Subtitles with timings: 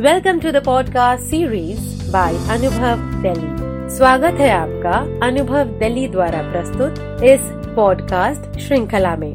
[0.00, 4.92] Welcome to the podcast series by Anubhav Delhi स्वागत है आपका
[5.26, 7.40] अनुभव दिल्ली द्वारा प्रस्तुत इस
[7.76, 9.32] पॉडकास्ट श्रृंखला में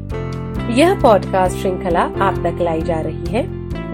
[0.76, 3.44] यह पॉडकास्ट श्रृंखला आप तक लाई जा रही है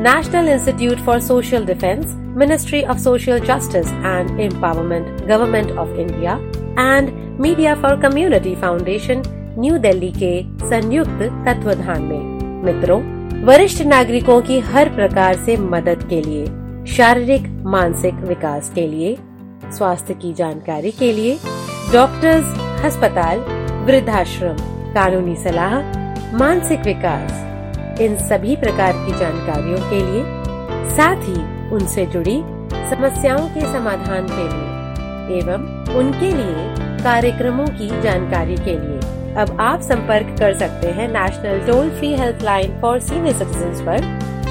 [0.02, 6.38] national institute for social defence ministry of social justice and empowerment government of India
[6.80, 7.10] and
[7.40, 9.22] media for community foundation
[9.58, 10.38] new Delhi के
[10.70, 13.00] संयुक्त तत्वाधान में मित्रों
[13.44, 16.44] वरिष्ठ नागरिकों की हर प्रकार से मदद के लिए
[16.88, 19.16] शारीरिक, मानसिक विकास के लिए,
[19.76, 21.38] स्वास्थ्य की जानकारी के लिए,
[21.92, 22.44] डॉक्टर्स
[22.84, 23.38] अस्पताल,
[23.86, 24.56] वृद्धाश्रम,
[24.94, 25.76] कानूनी सलाह,
[26.36, 30.22] मानसिक विकास, इन सभी प्रकार की जानकारियों के लिए,
[30.96, 32.36] साथ ही उनसे जुड़ी
[32.90, 39.80] समस्याओं के समाधान के लिए, एवं उनके लिए कार्यक्रमों की जानकारी के लिए। अब आप
[39.80, 44.00] संपर्क कर सकते हैं national toll free helpline for senior citizen पर,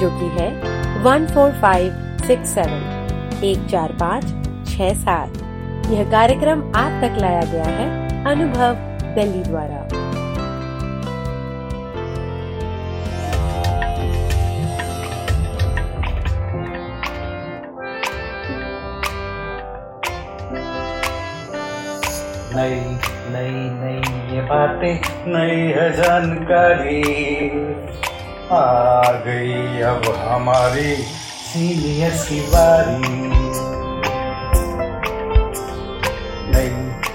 [0.00, 0.50] जो कि है
[1.02, 4.24] one four five six seven एक चार पाँच
[4.66, 5.38] छ सात
[5.90, 7.86] यह कार्यक्रम आप तक लाया गया है
[8.26, 8.74] अनुभव
[9.14, 9.80] दिल्ली द्वारा
[22.54, 22.78] नई
[23.32, 24.94] नई नई ये बातें
[25.28, 27.02] नई है जानकारी
[28.52, 28.62] आ
[29.26, 30.94] गई अब हमारी
[31.52, 33.08] सीनियर्स की बारी
[36.52, 36.68] नई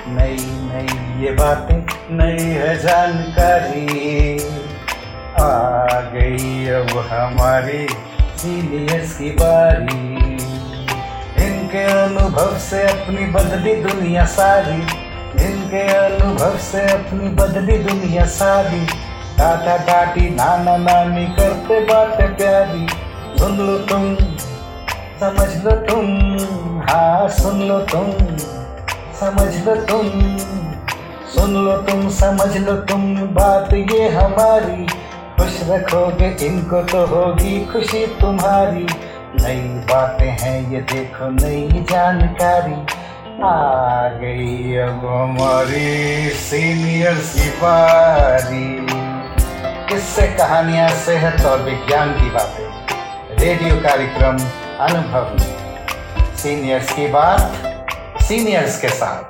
[0.08, 0.36] नई
[0.66, 1.80] नई ये बातें
[2.18, 3.86] नई है जानकारी।
[5.42, 7.88] आ गई अब हमारी
[8.38, 9.98] सीनियर्स की बारी
[11.48, 14.78] इनके अनुभव से अपनी बदली दुनिया सारी।
[15.48, 18.86] इनके अनुभव से अपनी बदली दुनिया सारी।
[19.40, 22.88] दादा दादी नाना नानी करते बातें प्यारी।
[23.38, 24.16] सुन लो तुम,
[25.20, 26.06] समझ लो तुम
[26.82, 28.12] हाँ सुन लो तुम,
[29.20, 30.10] समझ लो तुम,
[31.34, 34.86] सुन लो तुम, समझ लो तुम, बात ये हमारी,
[35.38, 38.86] खुश रखोगे इनको तो होगी खुशी तुम्हारी,
[39.42, 42.78] नई बातें हैं ये देखो नई जानकारी,
[43.44, 48.68] आ गई अब हमारी सीनियर सिपारी
[49.90, 52.67] किससे कहानियाँ सेहत और विज्ञान की बातें।
[53.40, 54.38] रेडियो कार्यक्रम
[54.80, 55.38] अनुभव
[56.36, 57.42] सीनियर्स की बात,
[58.22, 59.24] सीनियर्स के साथ।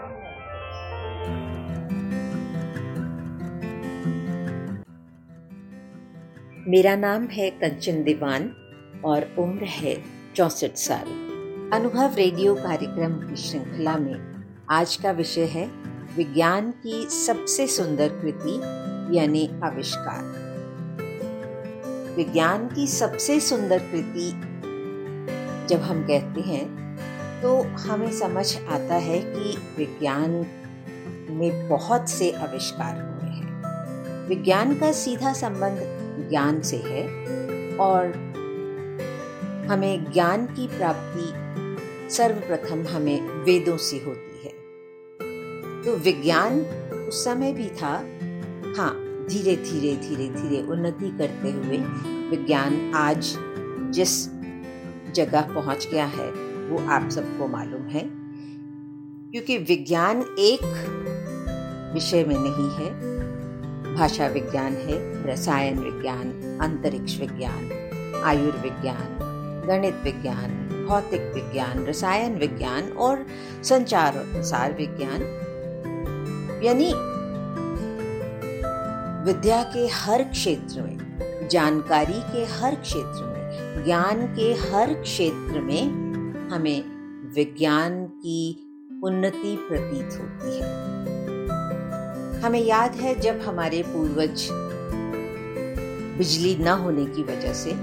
[6.68, 8.50] मेरा नाम है कंचन दीवान
[9.06, 10.04] और उम्र है
[10.36, 11.08] चौसठ साल।
[11.74, 14.16] अनुभव रेडियो कार्यक्रम की श्रृंखला में
[14.72, 15.70] आज का विषय है
[16.18, 18.60] विज्ञान की सबसे सुंदर कृति,
[19.18, 20.47] यानी आविष्कार।
[22.18, 24.32] विज्ञान की सबसे सुंदर कृति
[25.70, 26.88] जब हम कहते हैं
[27.42, 30.32] तो हमें समझ आता है कि विज्ञान
[31.30, 35.80] में बहुत से आविष्कार हुए हैं। विज्ञान का सीधा संबंध
[36.30, 37.04] ज्ञान से है
[37.78, 38.06] और
[39.70, 41.28] हमें ज्ञान की प्राप्ति
[42.16, 44.52] सर्वप्रथम हमें वेदों से होती है।
[45.84, 46.62] तो विज्ञान
[47.08, 48.04] उस समय भी था
[48.78, 51.78] हाँ धीरे धीरे धीरे धीरे उन्नति करते हुए
[52.30, 53.38] विज्ञान आज
[53.92, 54.28] जिस
[55.16, 56.32] जगह पहुँच गया है,
[56.70, 58.10] वो आप सबको मालूम है।
[59.32, 60.60] क्योंकि विज्ञान एक
[61.94, 63.18] विषय में नहीं है।
[63.96, 67.70] भाषा विज्ञान है, रसायन विज्ञान, अंतरिक्ष विज्ञान,
[68.24, 69.20] आयुर्विज्ञान,
[69.68, 70.50] गणित विज्ञान,
[70.90, 73.26] भौतिक विज्ञान, रसायन विज्ञान और
[73.64, 75.22] संचार और प्रसार विज्ञान।
[76.64, 77.17] यानी
[79.28, 86.50] विद्या के हर क्षेत्र में, जानकारी के हर क्षेत्र में, ज्ञान के हर क्षेत्र में
[86.52, 86.84] हमें
[87.36, 88.40] विज्ञान की
[89.04, 90.70] उन्नति प्रतीत होती है।
[92.42, 94.48] हमें याद है जब हमारे पूर्वज
[96.18, 97.74] बिजली न होने की वजह से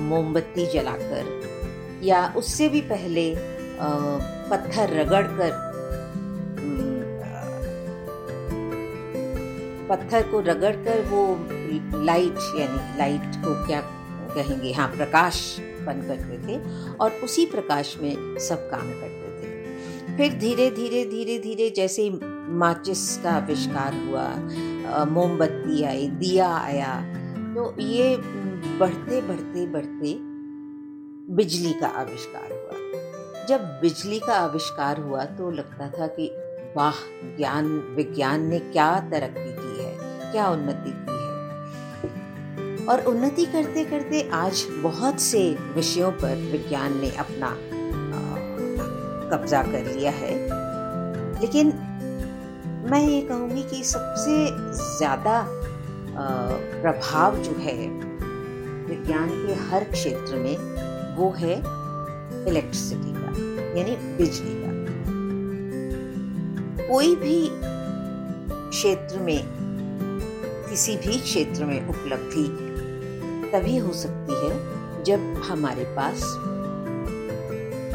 [0.00, 3.34] मोमबत्ती जलाकर या उससे भी पहले
[4.50, 5.63] पत्थर रगड़कर
[9.88, 11.26] पत्थर को रगड़कर वो
[12.04, 13.80] लाइट यानी लाइट को क्या
[14.34, 14.72] कहेंगे?
[14.72, 15.40] हाँ प्रकाश
[15.86, 16.58] बन करते थे
[16.94, 22.10] और उसी प्रकाश में सब काम करते थे। फिर धीरे धीरे धीरे धीरे जैसे
[22.54, 26.94] माचिस का आविष्कार हुआ मोमबत्ती आई, दिया आया
[27.54, 28.16] तो ये
[28.78, 30.14] बढ़ते बढ़ते बढ़ते
[31.34, 36.30] बिजली का आविष्कार हुआ। जब बिजली का आविष्कार हुआ तो लगता था कि,
[36.76, 36.94] वाह,
[37.36, 37.66] ज्ञान,
[37.96, 39.53] विज्ञान ने क्या तरक्की
[40.34, 42.86] क्या उन्नति की है?
[42.86, 45.42] और उन्नति करते करते आज बहुत से
[45.74, 47.50] विषयों पर विज्ञान ने अपना
[49.30, 50.32] कब्जा कर लिया है।
[51.40, 51.68] लेकिन
[52.90, 54.34] मैं ये कहूँगी कि सबसे
[54.96, 55.36] ज़्यादा
[56.16, 57.76] प्रभाव जो है
[58.88, 60.56] विज्ञान के हर क्षेत्र में
[61.16, 61.56] वो है
[62.48, 63.28] इलेक्ट्रिसिटी का,
[63.78, 64.70] यानी बिजली का।
[66.88, 67.38] कोई भी
[68.70, 69.53] क्षेत्र में
[70.74, 72.44] किसी भी क्षेत्र में उपलब्धि
[73.50, 76.22] तभी हो सकती है जब हमारे पास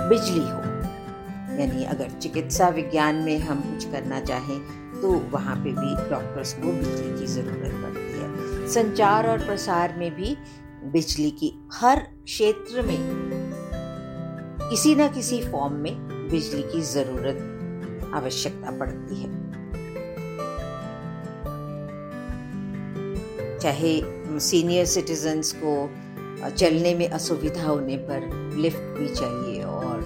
[0.09, 4.59] बिजली हो। यानी अगर चिकित्सा विज्ञान में हम कुछ करना चाहें
[5.01, 10.11] तो वहाँ पे भी डॉक्टर्स को बिजली की ज़रूरत पड़ती है। संचार और प्रसार में
[10.15, 10.35] भी
[10.93, 12.97] बिजली की हर क्षेत्र में
[14.69, 15.95] किसी न किसी फॉर्म में
[16.31, 19.48] बिजली की ज़रूरत, आवश्यकता पड़ती है।
[23.61, 24.01] चाहे
[24.39, 25.89] सीनियर सिटीजन्स को
[26.49, 30.03] चलने में असुविधा होने पर लिफ्ट भी चाहिए और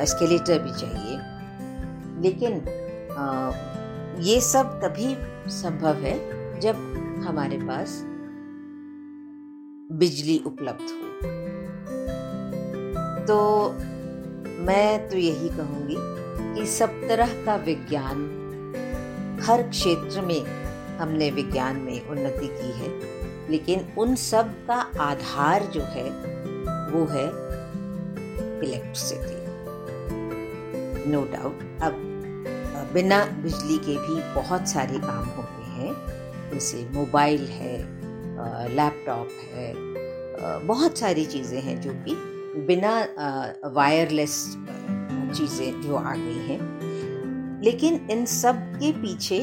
[0.00, 1.18] एस्केलेटर भी चाहिए।
[2.22, 2.52] लेकिन
[4.22, 5.16] ये सब तभी
[5.50, 6.14] संभव है
[6.60, 6.76] जब
[7.26, 8.00] हमारे पास
[9.92, 11.06] बिजली उपलब्ध हो।
[13.26, 13.38] तो
[14.64, 15.96] मैं तो यही कहूँगी
[16.54, 18.18] कि सब तरह का विज्ञान
[19.42, 20.42] हर क्षेत्र में
[21.00, 22.88] हमने विज्ञान में उन्नति की है।
[23.50, 26.08] लेकिन उन सब का आधार जो है,
[26.92, 27.26] वो है
[28.62, 29.38] इलेक्ट्रिसिटी
[31.10, 31.92] नो डाउट अब
[32.94, 35.92] बिना बिजली के भी बहुत सारे काम होते हैं।
[36.52, 37.76] जैसे मोबाइल है
[38.74, 39.72] लैपटॉप है
[40.66, 42.14] बहुत सारी चीज़ें हैं जो कि
[42.66, 42.92] बिना
[43.74, 44.34] वायरलेस
[45.36, 46.60] चीज़ें जो आ गई हैं।
[47.64, 49.38] लेकिन इन सब के पीछे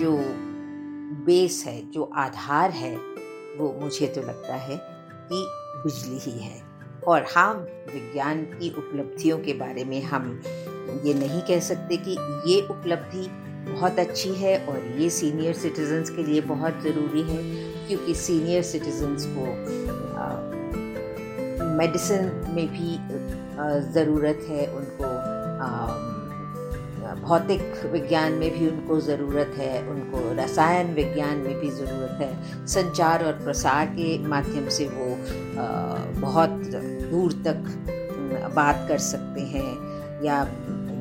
[0.00, 0.16] जो
[1.24, 2.96] बेस है, जो आधार है,
[3.58, 4.76] वो मुझे तो लगता है
[5.32, 5.44] कि
[5.84, 6.62] बिजली ही है।
[7.06, 7.52] और हाँ
[7.94, 10.40] विज्ञान की उपलब्धियों के बारे में हम
[11.04, 12.16] ये नहीं कह सकते कि
[12.46, 13.26] ये उपलब्धि
[13.70, 17.42] बहुत अच्छी है और ये सीनियर सिटीजन्स के लिए बहुत ज़रूरी है,
[17.88, 19.46] क्योंकि सीनियर सिटीजन्स को
[21.76, 22.24] मेडिसिन
[22.54, 22.96] में भी
[23.92, 25.04] ज़रूरत है, उनको
[27.14, 33.24] भौतिक विज्ञान में भी उनको ज़रूरत है, उनको रसायन विज्ञान में भी ज़रूरत है। संचार
[33.24, 35.16] और प्रसार के माध्यम से वो
[36.20, 36.50] बहुत
[37.10, 39.70] दूर तक बात कर सकते हैं।
[40.24, 40.42] या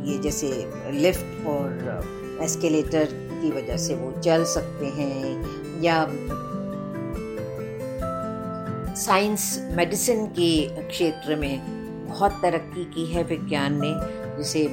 [0.03, 0.47] ये जैसे
[0.91, 3.07] लिफ्ट और एस्केलेटर
[3.41, 6.07] की वजह से वो चल सकते हैं। या
[8.95, 10.51] साइंस, मेडिसिन के
[10.81, 13.93] क्षेत्र में बहुत तरक्की की है विज्ञान ने,
[14.37, 14.67] जैसे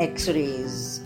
[0.00, 1.00] एक्सरेज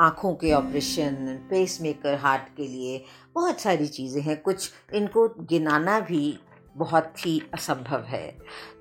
[0.00, 1.14] आँखों के ऑपरेशन
[1.50, 3.04] पेस मेकर हार्ट के लिए
[3.34, 6.38] बहुत सारी चीज़ें हैं। कुछ इनको गिनाना भी
[6.76, 8.38] बहुत ही असंभव है।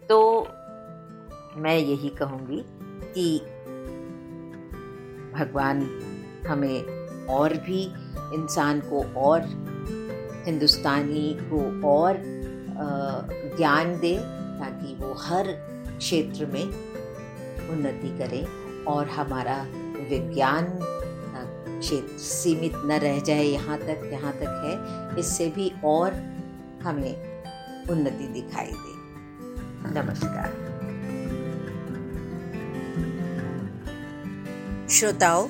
[0.09, 0.47] तो
[1.57, 2.63] मैं यही कहूँगी
[3.13, 3.39] कि
[5.39, 5.81] भगवान
[6.47, 6.81] हमें
[7.27, 7.83] और भी
[8.35, 9.41] इंसान को और,
[10.45, 12.17] हिंदुस्तानी को और
[13.57, 14.17] ज्ञान दे
[14.59, 15.51] ताकि वो हर
[15.97, 16.90] क्षेत्र में
[17.71, 18.43] उन्नति करे
[18.85, 19.61] और हमारा
[20.09, 20.65] विज्ञान
[21.81, 26.13] क्षेत्र सीमित न रह जाए यहाँ तक यहाँ तक है, इससे भी और
[26.83, 28.93] हमें उन्नति दिखाई दे।
[29.93, 30.49] नमस्कार।
[34.89, 35.47] श्रोताओं,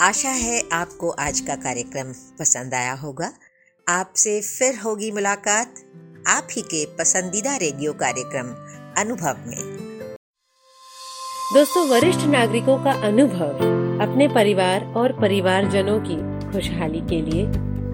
[0.00, 3.32] आशा है आपको आज का कार्यक्रम पसंद आया होगा।
[3.86, 5.74] आपसे फिर होगी मुलाकात,
[6.28, 8.54] आप ही के पसंदीदा रेडियो कार्यक्रम
[9.00, 9.89] अनुभव में।
[11.54, 13.62] दोस्तों वरिष्ठ नागरिकों का अनुभव,
[14.02, 16.16] अपने परिवार और परिवारजनों की
[16.52, 17.44] खुशहाली के लिए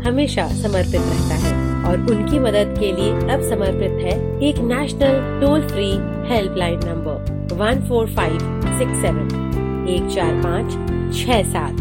[0.04, 5.66] हमेशा समर्पित रहता है और उनकी मदद के लिए अब समर्पित है एक national toll
[5.68, 5.88] free
[6.34, 8.38] helpline number one four five
[8.78, 10.72] six seven एक चार पाँच
[11.16, 11.80] छह सात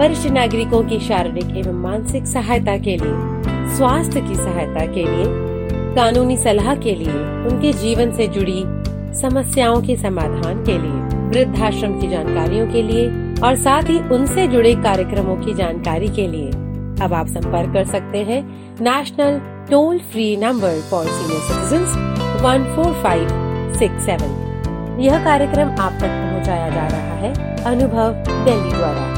[0.00, 5.24] वरिष्ठ नागरिकों की शारीरिक एवं मानसिक सहायता के लिए, स्वास्थ्य की सहायता के लिए,
[5.94, 7.12] कानूनी सलाह के लिए,
[7.50, 8.62] उनके जीवन से जुड़ी
[9.16, 13.08] समस्याओं के समाधान के लिए, वृद्धाश्रम की जानकारियों के लिए
[13.40, 16.50] और साथ ही उनसे जुड़े कार्यक्रमों की जानकारी के लिए।
[17.04, 18.42] अब आप संपर्क कर सकते हैं
[18.80, 19.38] national
[19.70, 23.28] toll free number for senior citizen one four five
[23.78, 27.32] six seven यह कार्यक्रम आप तक पहुँचाया जा रहा है
[27.64, 28.12] अनुभव
[28.44, 29.14] दिल्ली द्वारा।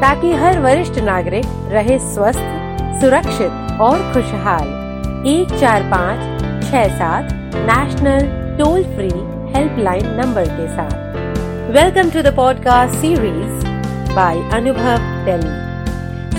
[0.00, 2.42] ताकि हर वरिष्ठ नागरिक रहे स्वस्थ,
[3.00, 9.09] सुरक्षित और खुशहाल। एक चार पाँच छह सात national toll free
[9.57, 13.65] helpline number के साथ welcome to the podcast series
[14.15, 15.61] by Anubhav Delhi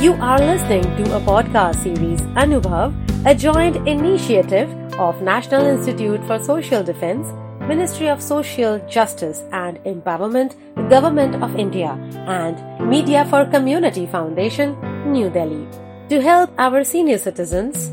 [0.05, 2.93] You are listening to a podcast series Anubhav,
[3.25, 4.69] a joint initiative
[4.99, 10.57] of National Institute for Social Defense, Ministry of Social Justice and Empowerment,
[10.91, 11.97] Government of India,
[12.27, 14.77] and Media for Community Foundation,
[15.11, 15.67] New Delhi,
[16.11, 17.91] to help our senior citizens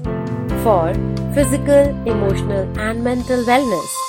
[0.63, 0.93] for
[1.33, 4.04] physical, emotional, and mental wellness.